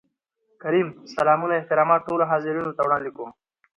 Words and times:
کريم: 0.63 0.87
سلامونه 1.15 1.53
احترامات 1.57 2.01
ټولو 2.07 2.23
حاضرينو 2.31 2.75
ته 2.77 2.81
وړاندې 2.83 3.09
کوم. 3.17 3.29